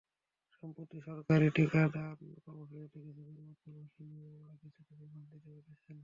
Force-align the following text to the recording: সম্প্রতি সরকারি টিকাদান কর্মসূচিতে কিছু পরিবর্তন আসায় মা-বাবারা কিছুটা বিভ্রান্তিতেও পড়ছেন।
সম্প্রতি 0.53 0.97
সরকারি 1.07 1.47
টিকাদান 1.55 2.15
কর্মসূচিতে 2.45 2.97
কিছু 3.05 3.21
পরিবর্তন 3.27 3.73
আসায় 3.81 4.07
মা-বাবারা 4.11 4.55
কিছুটা 4.63 4.93
বিভ্রান্তিতেও 5.01 5.59
পড়ছেন। 5.59 5.97